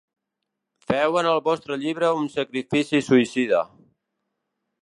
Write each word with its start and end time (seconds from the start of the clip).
Féu 0.91 1.17
en 1.21 1.29
el 1.33 1.41
vostre 1.49 1.77
llibre 1.83 2.11
un 2.21 2.27
sacrifici 2.39 3.05
suïcida 3.11 3.61